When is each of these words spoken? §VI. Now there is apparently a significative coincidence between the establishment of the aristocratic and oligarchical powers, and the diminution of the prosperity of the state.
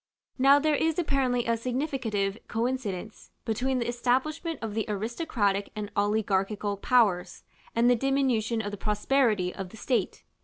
§VI. 0.39 0.43
Now 0.43 0.57
there 0.57 0.73
is 0.73 0.97
apparently 0.97 1.45
a 1.45 1.55
significative 1.55 2.39
coincidence 2.47 3.29
between 3.45 3.77
the 3.77 3.87
establishment 3.87 4.57
of 4.59 4.73
the 4.73 4.85
aristocratic 4.89 5.69
and 5.75 5.91
oligarchical 5.95 6.75
powers, 6.75 7.43
and 7.75 7.87
the 7.87 7.95
diminution 7.95 8.63
of 8.63 8.71
the 8.71 8.77
prosperity 8.77 9.53
of 9.53 9.69
the 9.69 9.77
state. 9.77 10.23